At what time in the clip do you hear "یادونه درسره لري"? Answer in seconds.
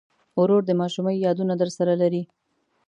1.25-2.23